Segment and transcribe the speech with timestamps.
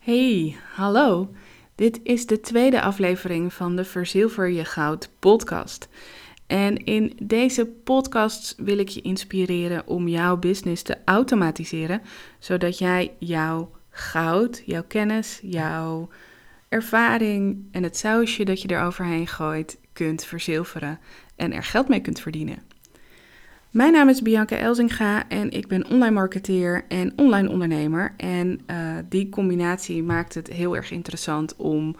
[0.00, 1.30] Hey, hallo.
[1.74, 5.88] Dit is de tweede aflevering van de Verzilver je goud podcast.
[6.46, 12.02] En in deze podcast wil ik je inspireren om jouw business te automatiseren,
[12.38, 16.08] zodat jij jouw goud, jouw kennis, jouw
[16.68, 20.98] ervaring en het sausje dat je eroverheen gooit kunt verzilveren
[21.36, 22.69] en er geld mee kunt verdienen.
[23.70, 28.14] Mijn naam is Bianca Elzinga en ik ben online marketeer en online ondernemer.
[28.16, 31.96] En uh, die combinatie maakt het heel erg interessant om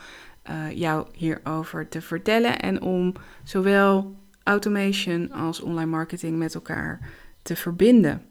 [0.51, 3.13] uh, jou hierover te vertellen en om
[3.45, 7.11] zowel automation als online marketing met elkaar
[7.43, 8.23] te verbinden.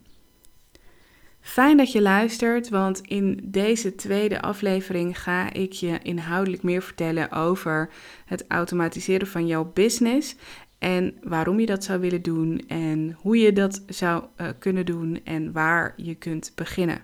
[1.41, 7.31] Fijn dat je luistert, want in deze tweede aflevering ga ik je inhoudelijk meer vertellen
[7.31, 7.89] over
[8.25, 10.35] het automatiseren van jouw business
[10.79, 15.19] en waarom je dat zou willen doen en hoe je dat zou uh, kunnen doen
[15.23, 17.01] en waar je kunt beginnen.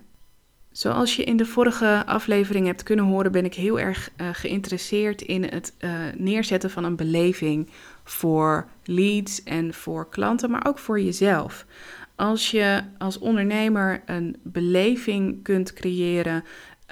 [0.71, 5.21] Zoals je in de vorige aflevering hebt kunnen horen, ben ik heel erg uh, geïnteresseerd
[5.21, 7.69] in het uh, neerzetten van een beleving
[8.03, 11.65] voor leads en voor klanten, maar ook voor jezelf.
[12.15, 16.43] Als je als ondernemer een beleving kunt creëren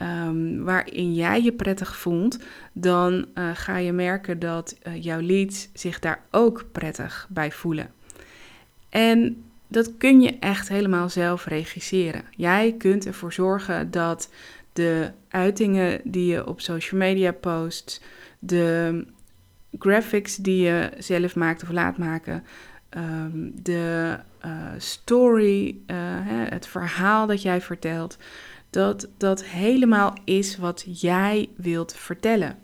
[0.02, 2.40] um, waarin jij je prettig voelt,
[2.74, 7.92] dan uh, ga je merken dat uh, jouw leads zich daar ook prettig bij voelen.
[8.90, 12.24] En dat kun je echt helemaal zelf regisseren.
[12.36, 14.30] Jij kunt ervoor zorgen dat
[14.74, 18.04] de uitingen die je op social media post,
[18.40, 19.06] de
[19.80, 22.44] graphics die je zelf maakt of laat maken,
[22.98, 25.78] um, de uh, story,
[26.50, 28.18] het verhaal dat jij vertelt,
[28.74, 32.58] dat dat helemaal is wat jij wilt vertellen.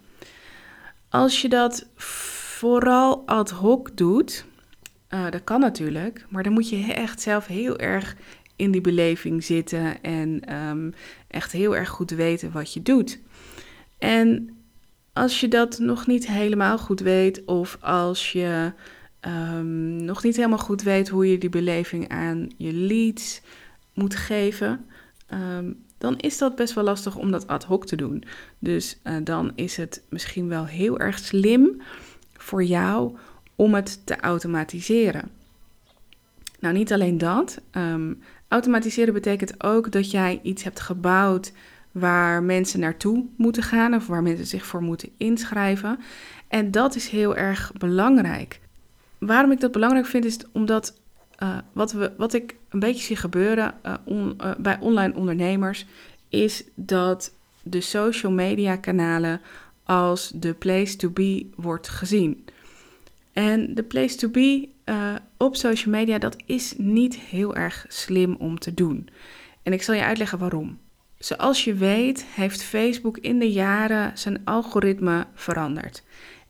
[1.09, 4.45] Als je dat vooral ad hoc doet,
[5.09, 8.16] uh, dat kan natuurlijk, maar dan moet je echt zelf heel erg
[8.55, 10.93] in die beleving zitten en um,
[11.27, 13.19] echt heel erg goed weten wat je doet.
[13.97, 14.57] En
[15.13, 18.73] als je dat nog niet helemaal goed weet, of als je
[19.21, 23.41] um, nog niet helemaal goed weet hoe je die beleving aan je leads
[23.94, 24.85] moet geven,
[25.34, 28.23] um, dan is dat best wel lastig om dat ad hoc te doen.
[28.59, 31.81] Dus uh, dan is het misschien wel heel erg slim
[32.33, 33.17] voor jou
[33.55, 35.29] om het te automatiseren.
[36.59, 37.61] Nou, niet alleen dat.
[37.71, 41.51] Um, automatiseren betekent ook dat jij iets hebt gebouwd
[41.91, 45.99] waar mensen naartoe moeten gaan of waar mensen zich voor moeten inschrijven.
[46.47, 48.59] En dat is heel erg belangrijk.
[49.17, 50.99] Waarom ik dat belangrijk vind, is omdat
[51.44, 53.73] uh, wat, we, wat ik een beetje zie gebeuren
[54.03, 55.85] on, uh, bij online ondernemers,
[56.29, 57.33] is dat
[57.63, 59.41] de social media kanalen
[59.83, 62.45] als de place to be wordt gezien.
[63.33, 64.69] En de place to be
[65.38, 69.09] op social media, dat is niet heel erg slim om te doen.
[69.63, 70.79] En ik zal je uitleggen waarom.
[71.17, 76.03] Zoals je weet, heeft Facebook in de jaren zijn algoritme veranderd.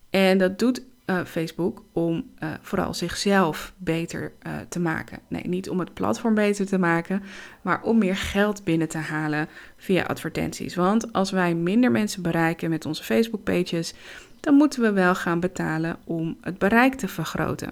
[0.10, 5.20] En dat doet uh, Facebook om uh, vooral zichzelf beter uh, te maken.
[5.28, 7.24] Nee, niet om het platform beter te maken,
[7.62, 9.48] maar om meer geld binnen te halen
[9.78, 10.76] via advertenties.
[10.76, 13.94] Want als wij minder mensen bereiken met onze Facebook-pages,
[14.40, 17.72] dan moeten we wel gaan betalen om het bereik te vergroten.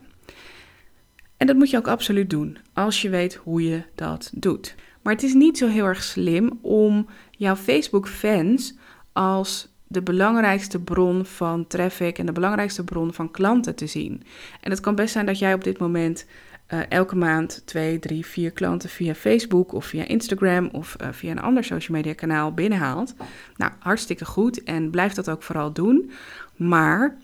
[1.37, 4.75] En dat moet je ook absoluut doen, als je weet hoe je dat doet.
[5.01, 8.75] Maar het is niet zo heel erg slim om jouw Facebook-fans
[9.13, 14.23] als de belangrijkste bron van traffic en de belangrijkste bron van klanten te zien.
[14.61, 16.25] En het kan best zijn dat jij op dit moment
[16.73, 21.31] uh, elke maand twee, drie, vier klanten via Facebook of via Instagram of uh, via
[21.31, 23.15] een ander social media kanaal binnenhaalt.
[23.55, 26.11] Nou, hartstikke goed en blijf dat ook vooral doen.
[26.55, 27.17] Maar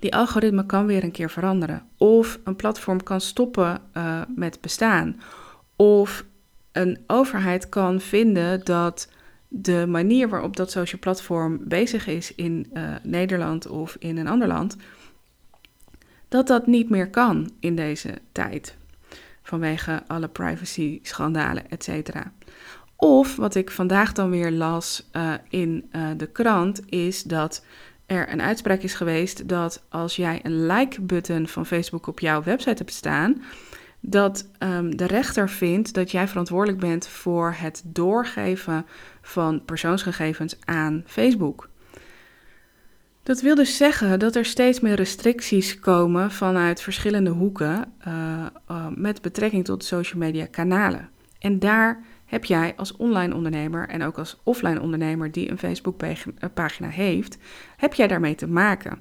[0.00, 1.82] die algoritme kan weer een keer veranderen.
[1.96, 5.20] Of een platform kan stoppen uh, met bestaan.
[5.76, 6.24] Of
[6.72, 9.08] een overheid kan vinden dat
[9.56, 14.48] de manier waarop dat social platform bezig is in uh, Nederland of in een ander
[14.48, 14.76] land,
[16.28, 18.76] dat dat niet meer kan in deze tijd.
[19.42, 22.32] Vanwege alle privacy-schandalen, et cetera.
[22.96, 27.64] Of wat ik vandaag dan weer las uh, in uh, de krant, is dat
[28.06, 32.82] er een uitspraak is geweest dat als jij een like-button van Facebook op jouw website
[32.82, 33.42] hebt staan,
[34.00, 38.86] dat um, de rechter vindt dat jij verantwoordelijk bent voor het doorgeven
[39.24, 41.68] van persoonsgegevens aan Facebook.
[43.22, 48.86] Dat wil dus zeggen dat er steeds meer restricties komen vanuit verschillende hoeken uh, uh,
[48.94, 51.08] met betrekking tot social media kanalen.
[51.38, 55.96] En daar heb jij als online ondernemer en ook als offline ondernemer die een Facebook
[56.54, 57.38] pagina heeft,
[57.76, 58.98] heb jij daarmee te maken.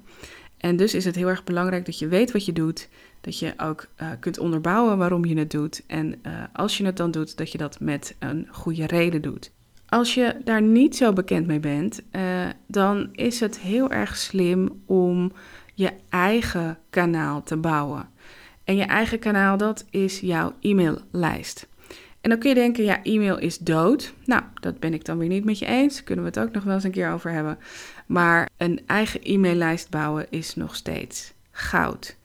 [0.58, 2.90] En dus is het heel erg belangrijk dat je weet wat je doet,
[3.22, 3.88] dat je ook
[4.20, 6.22] kunt onderbouwen waarom je het doet en
[6.54, 9.53] als je het dan doet, dat je dat met een goede reden doet.
[9.94, 12.22] Als je daar niet zo bekend mee bent, uh,
[12.68, 15.32] dan is het heel erg slim om
[15.74, 18.10] je eigen kanaal te bouwen.
[18.64, 21.68] En je eigen kanaal, dat is jouw e-maillijst.
[22.22, 24.14] En dan kun je denken, ja, e-mail is dood.
[24.26, 26.04] Nou, dat ben ik dan weer niet met je eens.
[26.04, 27.58] Kunnen we het ook nog wel eens een keer over hebben.
[28.06, 32.18] Maar een eigen e-maillijst bouwen is nog steeds goud.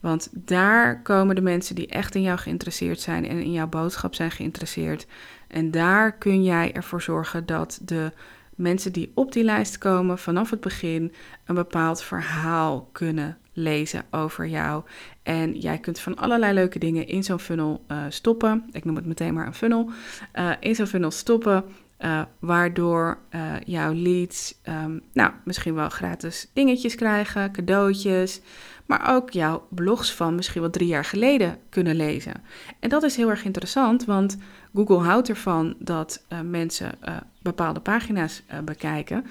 [0.00, 4.14] Want daar komen de mensen die echt in jou geïnteresseerd zijn en in jouw boodschap
[4.14, 5.06] zijn geïnteresseerd.
[5.54, 8.12] En daar kun jij ervoor zorgen dat de
[8.54, 11.12] mensen die op die lijst komen vanaf het begin
[11.44, 14.82] een bepaald verhaal kunnen lezen over jou.
[15.22, 18.64] En jij kunt van allerlei leuke dingen in zo'n funnel uh, stoppen.
[18.72, 19.90] Ik noem het meteen maar een funnel.
[20.34, 21.64] Uh, in zo'n funnel stoppen.
[22.00, 23.18] Uh, waardoor
[23.64, 28.40] jouw leads um, nou, misschien wel gratis dingetjes krijgen, cadeautjes
[28.86, 32.42] maar ook jouw blogs van misschien wel drie jaar geleden kunnen lezen.
[32.80, 34.36] En dat is heel erg interessant, want
[34.74, 39.26] Google houdt ervan dat uh, mensen uh, bepaalde pagina's uh, bekijken.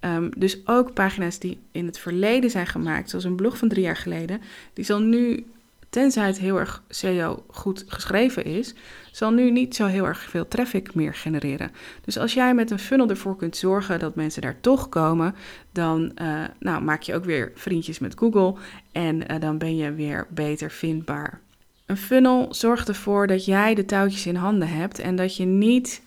[0.00, 3.82] Um, dus ook pagina's die in het verleden zijn gemaakt, zoals een blog van drie
[3.82, 4.40] jaar geleden,
[4.72, 5.46] die zal nu
[5.90, 8.74] tenzij het heel erg SEO goed geschreven is,
[9.12, 11.70] zal nu niet zo heel erg veel traffic meer genereren.
[12.04, 15.34] Dus als jij met een funnel ervoor kunt zorgen dat mensen daar toch komen,
[15.72, 18.54] dan uh, nou, maak je ook weer vriendjes met Google
[18.92, 21.40] en uh, dan ben je weer beter vindbaar.
[21.86, 26.02] Een funnel zorgt ervoor dat jij de touwtjes in handen hebt en dat je niet,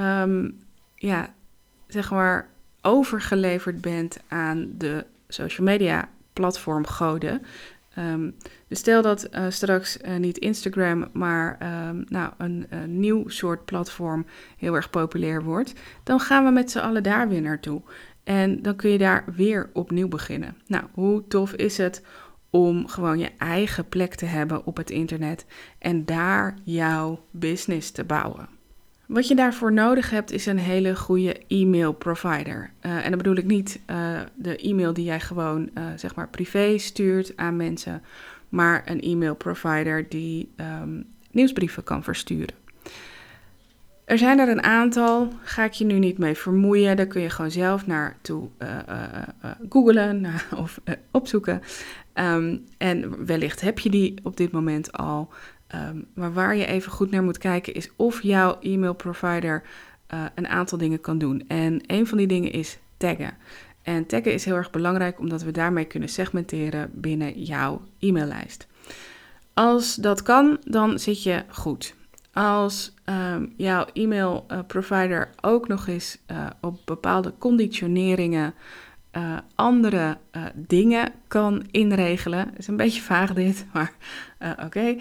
[0.00, 0.58] um,
[0.94, 1.34] ja,
[1.86, 2.48] zeg maar,
[2.80, 7.42] overgeleverd bent aan de social media platform goden.
[7.98, 8.34] Um,
[8.68, 11.58] dus stel dat uh, straks uh, niet Instagram, maar
[11.88, 14.26] um, nou, een, nieuw soort platform
[14.56, 17.82] heel erg populair wordt, dan gaan we met z'n allen daar weer naartoe.
[18.24, 20.56] En dan kun je daar weer opnieuw beginnen.
[20.66, 22.02] Nou, hoe tof is het
[22.50, 25.46] om gewoon je eigen plek te hebben op het internet
[25.78, 28.48] en daar jouw business te bouwen?
[29.06, 32.70] Wat je daarvoor nodig hebt is een hele goede e-mail provider.
[32.82, 33.80] Uh, en dan bedoel ik niet
[34.34, 38.02] de e-mail die jij gewoon uh, zeg maar privé stuurt aan mensen,
[38.48, 40.52] maar een e-mail provider die
[40.82, 42.54] um, nieuwsbrieven kan versturen.
[44.04, 46.96] Er zijn er een aantal, ga ik je nu niet mee vermoeien.
[46.96, 48.48] Daar kun je gewoon zelf naartoe
[49.68, 50.26] googlen
[50.56, 50.80] of
[51.10, 51.62] opzoeken.
[52.14, 55.28] Um, en wellicht heb je die op dit moment al.
[55.74, 59.62] Um, maar waar je even goed naar moet kijken is of jouw e-mail provider
[60.14, 61.44] uh, een aantal dingen kan doen.
[61.48, 63.34] En een van die dingen is taggen.
[63.84, 68.66] En taggen is heel erg belangrijk omdat we daarmee kunnen segmenteren binnen jouw e-maillijst.
[69.54, 71.94] Als dat kan, dan zit je goed.
[72.32, 78.54] Als um, jouw e-mail uh, provider ook nog eens uh, op bepaalde conditioneringen
[79.12, 80.18] uh, andere
[80.54, 82.52] dingen kan inregelen.
[82.56, 83.92] is een beetje vaag dit, maar
[84.64, 84.96] oké,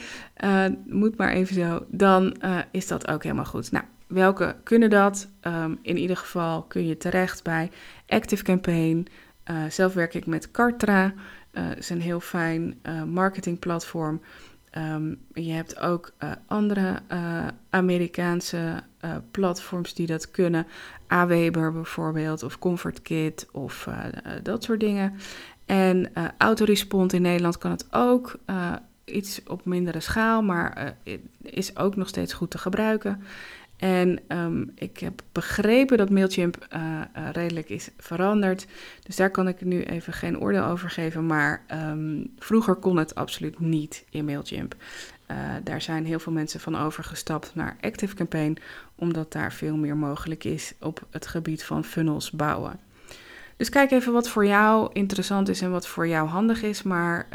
[0.86, 1.86] moet maar even zo.
[1.88, 2.36] Dan
[2.72, 3.72] is dat ook helemaal goed.
[3.72, 5.28] Nou, welke kunnen dat?
[5.42, 7.72] Um, in ieder geval kun je terecht bij
[8.08, 9.08] Active Campaign.
[9.70, 11.14] zelf werk ik met Kartra.
[11.52, 14.22] Het is een heel fijn marketingplatform.
[14.78, 20.68] Um, je hebt ook uh, andere uh, Amerikaanse uh, platforms die dat kunnen.
[21.08, 23.88] Aweber bijvoorbeeld, of ComfortKit, of
[24.44, 25.14] dat soort dingen.
[25.66, 28.40] En Autorespond in Nederland kan het ook.
[29.06, 30.96] iets op mindere schaal, maar
[31.42, 33.24] is ook nog steeds goed te gebruiken.
[33.84, 38.68] En um, ik heb begrepen dat Mailchimp uh, uh, redelijk is veranderd.
[39.04, 41.26] Dus daar kan ik nu even geen oordeel over geven.
[41.26, 44.76] Maar um, vroeger kon het absoluut niet in Mailchimp.
[45.32, 48.58] Uh, daar zijn heel veel mensen van overgestapt naar ActiveCampaign,
[48.96, 52.80] omdat daar veel meer mogelijk is op het gebied van funnels bouwen.
[53.58, 56.84] Dus kijk even wat voor jou interessant is en wat voor jou handig is.
[56.84, 57.28] Maar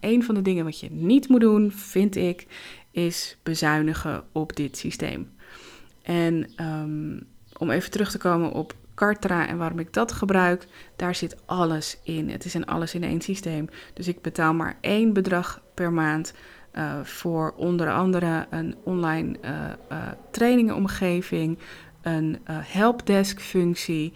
[0.00, 2.46] een van de dingen wat je niet moet doen, vind ik,
[2.90, 5.36] is bezuinigen op dit systeem.
[6.08, 11.14] En um, om even terug te komen op Kartra en waarom ik dat gebruik, daar
[11.14, 12.30] zit alles in.
[12.30, 13.68] Het is een alles in één systeem.
[13.94, 16.34] Dus ik betaal maar één bedrag per maand
[16.74, 19.98] uh, voor onder andere een online uh,
[20.30, 21.58] trainingenomgeving,
[22.02, 24.12] een helpdesk functie,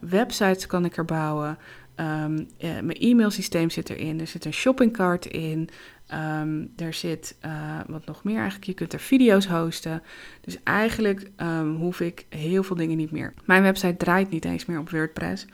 [0.00, 1.58] websites kan ik er bouwen.
[2.00, 5.68] Um, mijn e-mailsysteem zit erin, er zit een shoppingcart in,
[6.14, 8.64] Um, er zit uh, wat nog meer eigenlijk.
[8.64, 10.02] Je kunt er video's hosten.
[10.40, 13.34] Dus eigenlijk um, hoef ik heel veel dingen niet meer.
[13.44, 15.46] Mijn website draait niet eens meer op WordPress.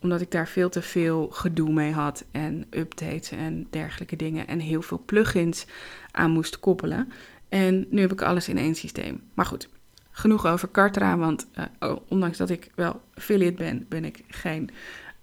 [0.00, 2.24] Omdat ik daar veel te veel gedoe mee had.
[2.30, 4.46] En updates en dergelijke dingen.
[4.46, 5.66] En heel veel plugins
[6.10, 7.12] aan moest koppelen.
[7.48, 9.20] En nu heb ik alles in één systeem.
[9.34, 9.68] Maar goed,
[10.10, 11.16] genoeg over Kartra.
[11.16, 11.46] Want
[11.80, 14.70] uh, ondanks dat ik wel affiliate ben, ben ik geen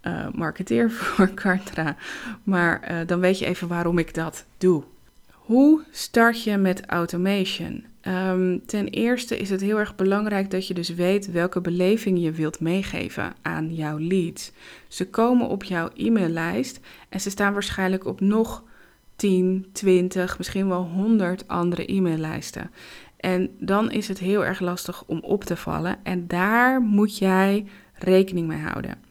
[0.02, 1.96] uh, marketeer voor Kartra.
[2.42, 4.82] Maar uh, dan weet je even waarom ik dat doe.
[5.30, 7.84] Hoe start je met automation?
[8.00, 12.32] Ehm, ten eerste is het heel erg belangrijk dat je dus weet welke beleving je
[12.32, 14.52] wilt meegeven aan jouw leads.
[14.88, 18.64] Ze komen op jouw e-maillijst en ze staan waarschijnlijk op nog
[19.16, 22.70] 10, 20, misschien wel 100 andere e-maillijsten.
[23.16, 27.66] En dan is het heel erg lastig om op te vallen en daar moet jij
[27.94, 29.10] rekening mee houden.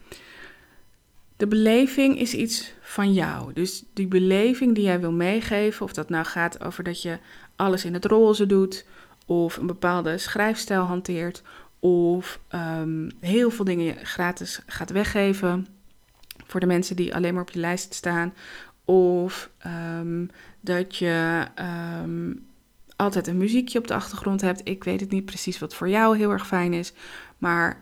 [1.42, 3.54] De beleving is iets van jou.
[3.54, 7.20] Dus die beleving die jij wil meegeven, of dat nou gaat over dat je
[7.56, 8.86] alles in het roze doet,
[9.26, 11.42] of een bepaalde schrijfstijl hanteert,
[11.80, 15.68] of ehm, heel veel dingen gratis gaat weggeven
[16.46, 18.34] voor de mensen die alleen maar op je lijst staan,
[18.86, 20.26] of ehm,
[20.60, 22.34] dat je ehm,
[22.96, 24.62] altijd een muziekje op de achtergrond hebt.
[24.64, 26.94] Ik weet het niet precies wat voor jou heel erg fijn is,
[27.38, 27.82] maar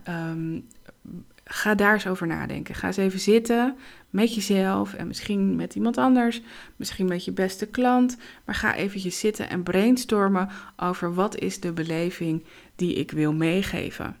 [1.52, 2.74] ga daar eens over nadenken.
[2.74, 3.76] Ga eens even zitten
[4.10, 6.42] met jezelf en misschien met iemand anders,
[6.76, 8.16] misschien met je beste klant.
[8.44, 12.44] Maar ga eventjes zitten en brainstormen over wat is de beleving
[12.76, 14.16] die ik wil meegeven.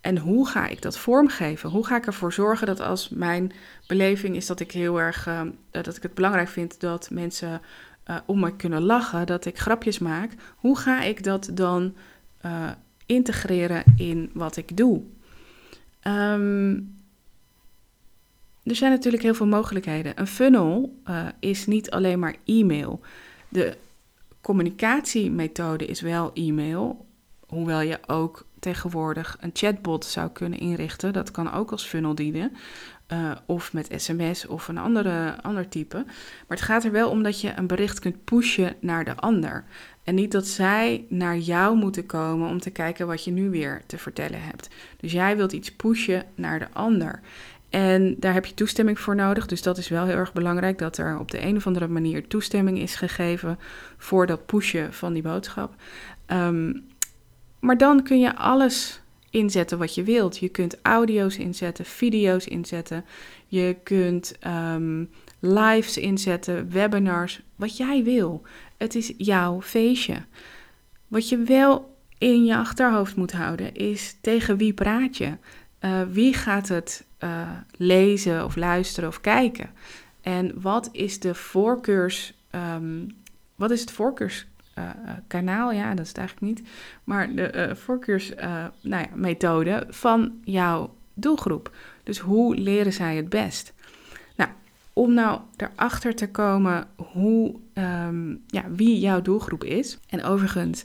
[0.00, 1.70] En hoe ga ik dat vormgeven?
[1.70, 3.52] Hoe ga ik ervoor zorgen dat als mijn
[3.86, 7.60] beleving is dat ik heel erg uh, dat ik het belangrijk vind dat mensen
[8.10, 10.32] uh, om me kunnen lachen, dat ik grapjes maak.
[10.56, 11.94] Hoe ga ik dat dan
[12.46, 12.70] uh,
[13.06, 15.02] integreren in wat ik doe?
[16.06, 17.00] Um,
[18.62, 20.12] er zijn natuurlijk heel veel mogelijkheden.
[20.20, 23.00] Een funnel uh, is niet alleen maar e-mail.
[23.48, 23.76] De
[24.40, 27.06] communicatiemethode is wel e-mail,
[27.46, 31.12] hoewel je ook tegenwoordig een chatbot zou kunnen inrichten.
[31.12, 32.52] Dat kan ook als funnel dienen.
[33.12, 35.96] Uh, of met sms of een andere, ander type.
[36.48, 39.64] Maar het gaat er wel om dat je een bericht kunt pushen naar de ander.
[40.04, 43.82] En niet dat zij naar jou moeten komen om te kijken wat je nu weer
[43.86, 44.68] te vertellen hebt.
[45.00, 47.20] Dus jij wilt iets pushen naar de ander.
[47.70, 49.46] En daar heb je toestemming voor nodig.
[49.46, 52.26] Dus dat is wel heel erg belangrijk dat er op de een of andere manier
[52.26, 53.58] toestemming is gegeven
[53.96, 55.74] voor dat pushen van die boodschap.
[56.26, 56.84] Um,
[57.60, 60.38] maar dan kun je alles inzetten wat je wilt.
[60.38, 63.04] Je kunt audio's inzetten, video's inzetten.
[63.46, 68.42] Je kunt um, lives inzetten, webinars, wat jij wil.
[68.82, 70.16] Het is jouw feestje.
[71.08, 75.36] Wat je wel in je achterhoofd moet houden is tegen wie praat je?
[75.80, 79.70] Uh, wie gaat het uh, lezen of luisteren of kijken?
[80.20, 82.34] En wat is de voorkeurs,
[82.74, 83.06] um,
[83.54, 85.72] wat is het voorkeurskanaal?
[85.72, 86.68] Ja, dat is het eigenlijk niet.
[87.04, 91.74] Maar de voorkeursmethode nou ja, van jouw doelgroep.
[92.02, 93.72] Dus hoe leren zij het best?
[94.92, 99.98] Om nou erachter te komen hoe, um, ja, wie jouw doelgroep is.
[100.08, 100.84] En overigens,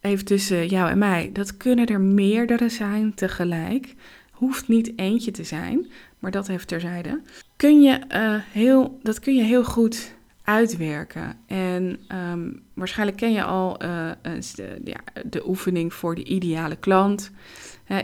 [0.00, 3.94] even tussen jou en mij, dat kunnen er meerdere zijn tegelijk
[4.30, 5.86] hoeft niet eentje te zijn,
[6.18, 7.20] maar dat heeft terzijde.
[7.56, 11.38] Kun je, uh, heel, dat kun je heel goed uitwerken.
[11.46, 11.98] En
[12.32, 17.30] um, waarschijnlijk ken je al de, ja, de oefening voor de ideale klant.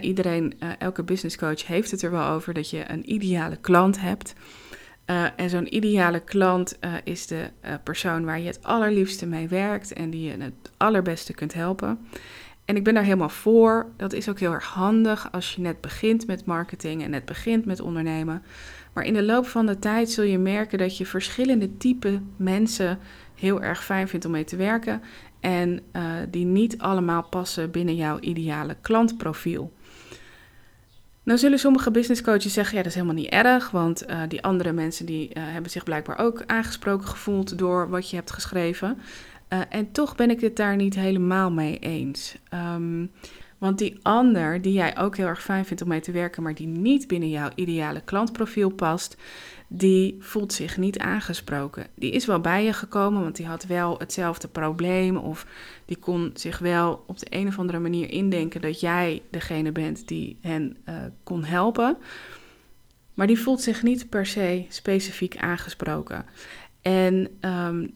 [0.01, 4.35] Iedereen, elke business coach heeft het er wel over dat je een ideale klant hebt.
[5.37, 7.50] En zo'n ideale klant is de
[7.82, 11.99] persoon waar je het allerliefste mee werkt en die je het allerbeste kunt helpen.
[12.64, 13.87] En ik ben daar helemaal voor.
[13.97, 17.64] Dat is ook heel erg handig als je net begint met marketing en net begint
[17.64, 18.42] met ondernemen.
[18.92, 22.99] Maar in de loop van de tijd zul je merken dat je verschillende type mensen
[23.35, 25.02] heel erg fijn vindt om mee te werken.
[25.40, 25.80] En
[26.30, 29.73] die niet allemaal passen binnen jouw ideale klantprofiel.
[31.25, 34.43] Nou zullen sommige business coaches zeggen, ja dat is helemaal niet erg, want uh, die
[34.43, 38.99] andere mensen die uh, hebben zich blijkbaar ook aangesproken gevoeld door wat je hebt geschreven.
[39.49, 42.37] Uh, en toch ben ik het daar niet helemaal mee eens.
[42.75, 43.11] Um,
[43.62, 46.54] want die ander, die jij ook heel erg fijn vindt om mee te werken, maar
[46.54, 49.16] die niet binnen jouw ideale klantprofiel past,
[49.69, 51.87] die voelt zich niet aangesproken.
[51.95, 55.16] Die is wel bij je gekomen, want die had wel hetzelfde probleem.
[55.16, 55.47] Of
[55.85, 60.09] die kon zich wel op de een of andere manier indenken dat jij degene bent
[60.09, 61.97] die hen uh, kon helpen.
[63.14, 66.25] Maar die voelt zich niet per se specifiek aangesproken.
[66.81, 67.95] En um,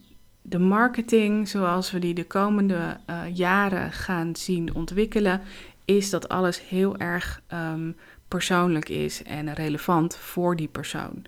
[0.48, 5.40] de marketing zoals we die de komende uh, jaren gaan zien ontwikkelen,
[5.84, 7.96] is dat alles heel erg um,
[8.28, 11.24] persoonlijk is en relevant voor die persoon.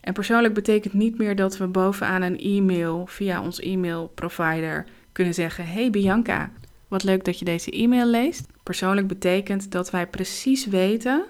[0.00, 5.34] En persoonlijk betekent niet meer dat we bovenaan een e-mail via ons e-mail provider kunnen
[5.34, 6.50] zeggen: Hey Bianca,
[6.88, 8.46] wat leuk dat je deze e-mail leest.
[8.62, 11.24] Persoonlijk betekent dat wij precies weten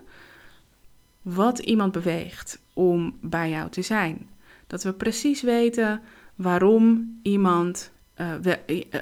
[1.23, 4.29] wat iemand beweegt om bij jou te zijn.
[4.67, 6.01] Dat we precies weten
[6.37, 8.55] waarom iemand uh,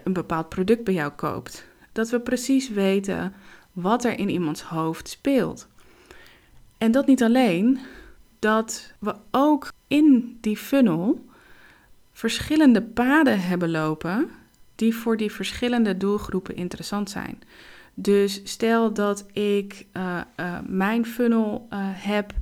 [0.04, 1.66] een bepaald product bij jou koopt.
[1.92, 3.32] Dat we precies weten
[3.72, 5.68] wat er in iemands hoofd speelt.
[6.78, 7.78] En dat niet alleen,
[8.38, 11.24] dat we ook in die funnel
[12.12, 14.30] verschillende paden hebben lopen
[14.74, 17.38] die voor die verschillende doelgroepen interessant zijn.
[17.94, 20.20] Dus stel dat ik uh,
[20.66, 22.32] mijn funnel heb.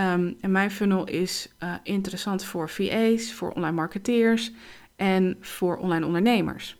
[0.00, 1.48] Um, en mijn funnel is
[1.82, 4.52] interessant voor VA's, voor online marketeers
[4.96, 6.78] en voor online ondernemers.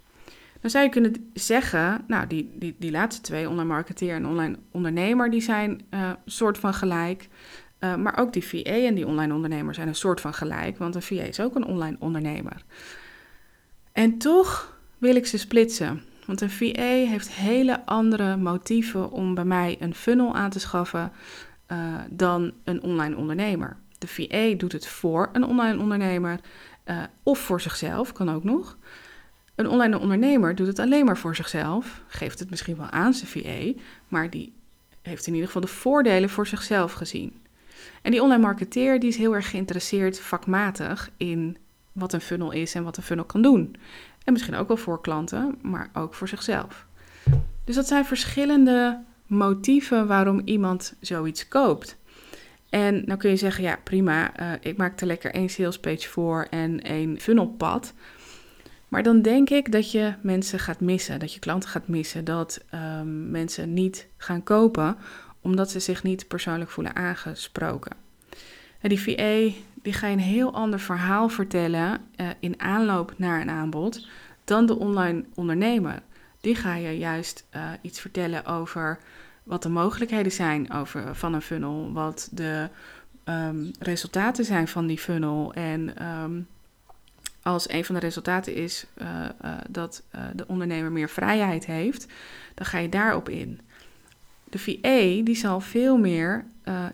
[0.60, 4.58] Dan zou je kunnen zeggen, nou, die, die, die laatste twee, online marketeer en online
[4.70, 7.28] ondernemer, die zijn een soort van gelijk.
[7.78, 11.02] maar ook die VA en die online ondernemer zijn een soort van gelijk, want een
[11.02, 12.64] VA is ook een online ondernemer.
[13.92, 16.02] En toch wil ik ze splitsen.
[16.26, 21.12] Want een VA heeft hele andere motieven om bij mij een funnel aan te schaffen
[21.72, 23.76] uh, dan een online ondernemer.
[23.98, 26.40] De VA doet het voor een online ondernemer
[26.84, 28.76] uh, of voor zichzelf, kan ook nog.
[29.54, 33.30] Een online ondernemer doet het alleen maar voor zichzelf, geeft het misschien wel aan zijn
[33.30, 34.52] VA, maar die
[35.02, 37.32] heeft in ieder geval de voordelen voor zichzelf gezien.
[38.02, 41.56] En die online marketeer die is heel erg geïnteresseerd vakmatig in
[41.92, 43.76] wat een funnel is en wat een funnel kan doen.
[44.24, 46.86] En misschien ook wel voor klanten, maar ook voor zichzelf.
[47.64, 48.98] Dus dat zijn verschillende
[49.30, 51.96] motieven waarom iemand zoiets koopt.
[52.68, 56.46] En dan kun je zeggen, ja prima, uh, ik maak er lekker één salespage voor
[56.50, 57.94] en één funnelpad.
[58.88, 62.64] Maar dan denk ik dat je mensen gaat missen, dat je klanten gaat missen, dat
[62.74, 64.96] um, mensen niet gaan kopen
[65.40, 67.96] omdat ze zich niet persoonlijk voelen aangesproken.
[68.80, 73.40] En die VA die ga je een heel ander verhaal vertellen uh, in aanloop naar
[73.40, 74.08] een aanbod
[74.44, 76.02] dan de online ondernemer.
[76.40, 78.98] Die ga je juist uh, iets vertellen over
[79.42, 82.68] wat de mogelijkheden zijn over, van een funnel, wat de
[83.24, 85.52] um, resultaten zijn van die funnel.
[85.52, 86.46] En um,
[87.42, 89.08] als een van de resultaten is uh,
[89.44, 90.02] uh, dat
[90.34, 92.06] de ondernemer meer vrijheid heeft,
[92.54, 93.60] dan ga je daarop in.
[94.44, 96.44] De VA die zal veel meer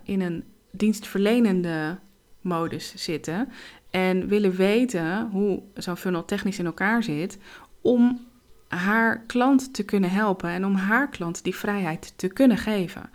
[0.03, 1.99] in een dienstverlenende
[2.41, 3.49] modus zitten
[3.91, 7.39] en willen weten hoe zo'n funnel technisch in elkaar zit
[7.81, 8.27] om
[8.69, 13.11] haar klant te kunnen helpen en om haar klant die vrijheid te kunnen geven.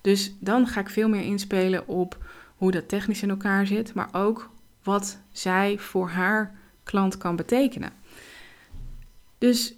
[0.00, 2.18] Dus dan ga ik veel meer inspelen op
[2.56, 4.50] hoe dat technisch in elkaar zit, maar ook
[4.82, 7.92] wat zij voor haar klant kan betekenen.
[9.38, 9.74] Dus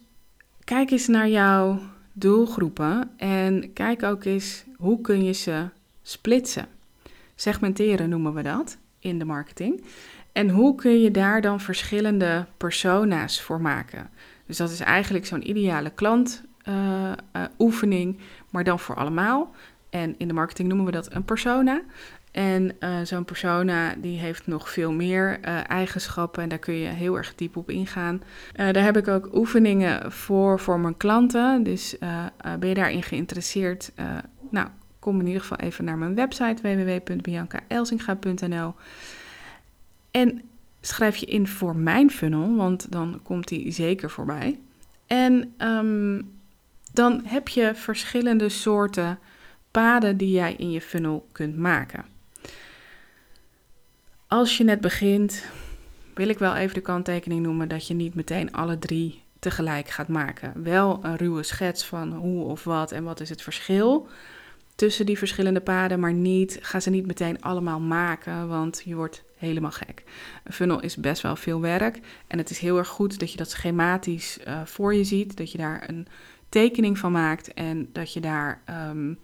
[0.64, 1.81] kijk eens naar jouw
[2.12, 5.68] doelgroepen en kijk ook eens hoe kun je ze
[6.03, 6.66] splitsen.
[7.35, 9.85] Segmenteren noemen we dat in de marketing.
[10.33, 14.11] En hoe kun je daar dan verschillende persona's voor maken?
[14.48, 19.50] Dus dat is eigenlijk zo'n ideale klantoefening, uh, uh, maar dan voor allemaal.
[19.90, 21.82] En in de marketing noemen we dat een persona.
[22.30, 27.16] En uh, zo'n persona die heeft nog veel meer eigenschappen en daar kun je heel
[27.16, 28.22] erg diep op ingaan.
[28.52, 31.62] Daar heb ik ook oefeningen voor voor mijn klanten.
[31.62, 31.96] Dus
[32.58, 33.92] ben je daarin geïnteresseerd?
[34.50, 38.74] nou, kom in ieder geval even naar mijn website www.biancaelsinga.nl.
[40.11, 40.42] En
[40.88, 44.59] schrijf je in voor mijn funnel, want dan komt die zeker voorbij.
[45.07, 46.37] En um,
[46.92, 49.18] dan heb je verschillende soorten
[49.70, 52.05] paden die jij in je funnel kunt maken.
[54.27, 55.44] Als je net begint,
[56.14, 60.09] wil ik wel even de kanttekening noemen dat je niet meteen alle drie tegelijk gaat
[60.09, 60.62] maken.
[60.62, 64.09] Wel een ruwe schets van hoe of wat en wat is het verschil
[64.79, 69.25] tussen die verschillende paden, maar niet, ga ze niet meteen allemaal maken, want je wordt
[69.37, 70.03] helemaal gek.
[70.45, 73.37] Een funnel is best wel veel werk en het is heel erg goed dat je
[73.37, 76.07] dat schematisch uh, voor je ziet, dat je daar een
[76.49, 79.19] tekening van maakt en dat je daar, um,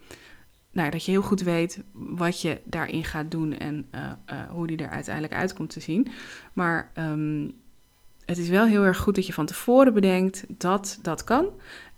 [0.71, 4.67] nou, dat je heel goed weet wat je daarin gaat doen en uh, uh, hoe
[4.67, 6.07] die er uiteindelijk uit komt te zien.
[6.53, 7.53] Maar um,
[8.25, 11.49] het is wel heel erg goed dat je van tevoren bedenkt dat dat kan.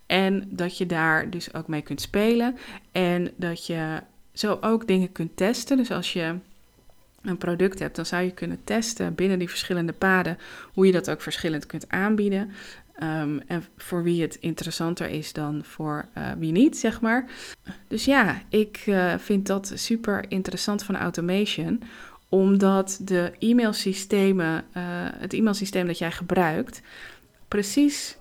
[0.07, 2.57] En dat je daar dus ook mee kunt spelen.
[2.91, 4.01] En dat je
[4.33, 5.77] zo ook dingen kunt testen.
[5.77, 6.35] Dus als je
[7.21, 10.37] een product hebt, dan zou je kunnen testen binnen die verschillende paden
[10.73, 12.51] hoe je dat ook verschillend kunt aanbieden.
[13.03, 17.29] Um, en voor wie het interessanter is dan voor uh, wie niet, zeg maar.
[17.87, 21.81] Dus ja, ik uh, vind dat super interessant van automation,
[22.29, 26.81] omdat de e-mailsystemen, uh, het e-mailsysteem dat jij gebruikt,
[27.47, 28.17] precies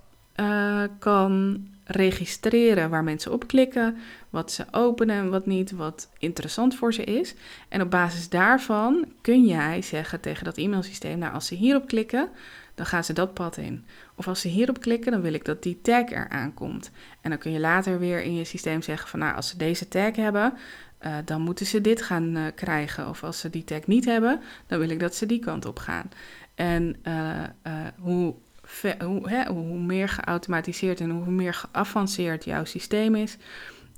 [0.99, 3.97] kan registreren waar mensen op klikken,
[4.31, 7.35] wat ze openen en wat niet, wat interessant voor ze is.
[7.69, 12.29] En op basis daarvan kun jij zeggen tegen dat e-mailsysteem, nou als ze hierop klikken,
[12.75, 13.85] dan gaan ze dat pad in.
[14.15, 16.91] Of als ze hierop klikken, dan wil ik dat die tag eraan komt.
[17.21, 19.89] En dan kun je later weer in je systeem zeggen van, nou als ze deze
[19.89, 20.53] tag hebben,
[21.07, 23.09] uh, dan moeten ze dit gaan uh, krijgen.
[23.09, 25.79] Of als ze die tag niet hebben, dan wil ik dat ze die kant op
[25.79, 26.11] gaan.
[26.55, 27.43] En uh,
[27.99, 28.35] hoe
[29.05, 33.37] hoe, hoe meer geautomatiseerd en hoe meer geavanceerd jouw systeem is,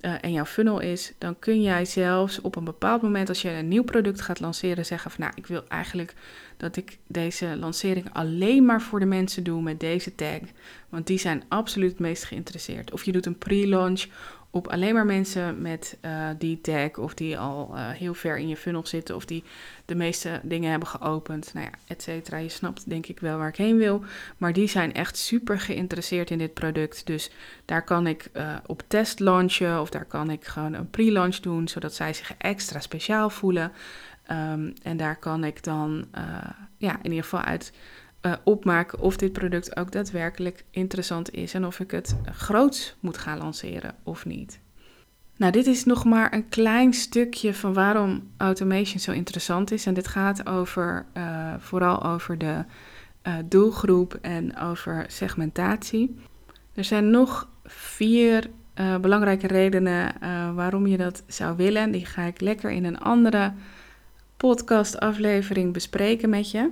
[0.01, 3.51] uh, en jouw funnel is, dan kun jij zelfs op een bepaald moment, als je
[3.51, 6.15] een nieuw product gaat lanceren, zeggen van nou, ik wil eigenlijk
[6.57, 10.41] dat ik deze lancering alleen maar voor de mensen doe met deze tag.
[10.89, 12.93] Want die zijn absoluut het meest geïnteresseerd.
[12.93, 14.05] Of je doet een pre-launch
[14.51, 18.49] op alleen maar mensen met uh, die tag of die al uh, heel ver in
[18.49, 19.45] je funnel zitten of die
[19.85, 22.37] de meeste dingen hebben geopend, nou ja, et cetera.
[22.37, 24.05] Je snapt denk ik wel waar ik heen wil,
[24.37, 27.07] maar die zijn echt super geïnteresseerd in dit product.
[27.07, 27.31] Dus
[27.65, 31.69] daar kan ik uh, op test launchen of daar kan ik gewoon een pre-launch doen,
[31.69, 33.73] zodat zij zich extra speciaal voelen.
[34.31, 36.07] Um, en daar kan ik dan
[36.77, 37.73] ja, in ieder geval uit
[38.23, 43.19] uh, opmaken of dit product ook daadwerkelijk interessant is en of ik het groots moet
[43.19, 44.61] gaan lanceren of niet.
[45.37, 49.87] Nou, dit is nog maar een klein stukje van waarom automation zo interessant is.
[49.87, 52.65] En dit gaat over, uh, vooral over de
[53.27, 56.17] uh, doelgroep en over segmentatie.
[56.75, 58.51] Er zijn nog vier
[59.01, 60.15] belangrijke redenen
[60.55, 61.83] waarom je dat zou willen.
[61.83, 63.53] En die ga ik lekker in een andere
[64.37, 66.71] podcastaflevering bespreken met je.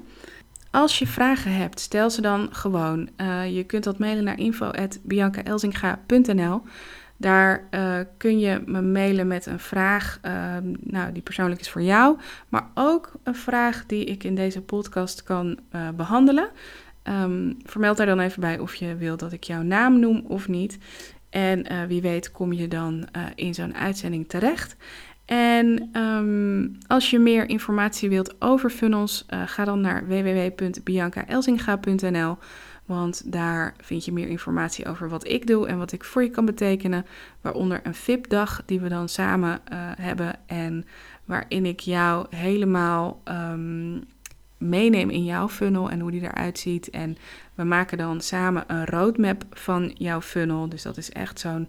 [0.77, 3.09] Als je vragen hebt, stel ze dan gewoon.
[3.17, 6.62] Uh, je kunt dat mailen naar info.biancaelzinga.nl.
[7.17, 11.83] Daar uh, kun je me mailen met een vraag uh, nou, die persoonlijk is voor
[11.83, 15.59] jou, maar ook een vraag die ik in deze podcast kan
[15.95, 16.49] behandelen.
[17.03, 20.49] Um, vermeld daar dan even bij of je wilt dat ik jouw naam noem of
[20.49, 20.79] niet.
[21.31, 24.77] En wie weet kom je dan in zo'n uitzending terecht.
[25.27, 32.39] En um, als je meer informatie wilt over funnels, uh, ga dan naar www.biancaelzinga.nl.
[32.85, 36.31] Want daar vind je meer informatie over wat ik doe en wat ik voor je
[36.31, 37.07] kan betekenen.
[37.41, 40.35] Waaronder een VIP-dag die we dan samen uh, hebben.
[40.47, 40.87] En
[41.25, 44.05] waarin ik jou helemaal um,
[44.59, 46.91] meeneem in jouw funnel en hoe die eruit ziet.
[46.91, 47.17] En
[47.55, 50.69] we maken dan samen een roadmap van jouw funnel.
[50.69, 51.69] Dus dat is echt zo'n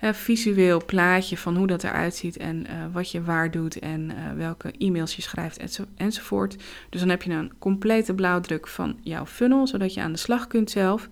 [0.00, 4.32] visueel plaatje van hoe dat eruit ziet en uh, wat je waar doet en uh,
[4.36, 6.56] welke e-mails je schrijft enzo enzovoort.
[6.90, 10.46] Dus dan heb je een complete blauwdruk van jouw funnel, zodat je aan de slag
[10.46, 11.08] kunt zelf.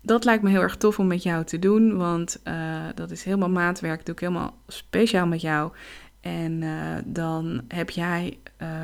[0.00, 3.24] Dat lijkt me heel erg tof om met jou te doen, want uh, dat is
[3.24, 5.72] helemaal maatwerk, doe ik helemaal speciaal met jou.
[6.20, 6.62] En
[7.04, 8.38] dan heb jij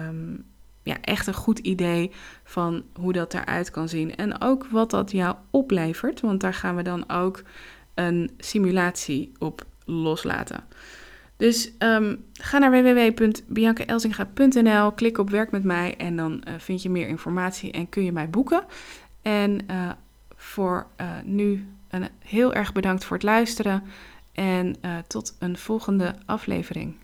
[0.08, 0.44] um,
[0.82, 2.10] ja, echt een goed idee
[2.44, 4.16] van hoe dat eruit kan zien.
[4.16, 7.42] En ook wat dat jou oplevert, want daar gaan we dan ook
[7.94, 10.64] een simulatie op loslaten.
[11.36, 16.90] Dus um, ga naar www.biancaelzinga.nl, klik op werk met mij en dan uh, vind je
[16.90, 18.64] meer informatie en kun je mij boeken.
[19.22, 19.90] En uh,
[20.36, 23.82] voor uh, nu een heel erg bedankt voor het luisteren
[24.32, 24.76] en
[25.06, 26.94] tot een volgende aflevering.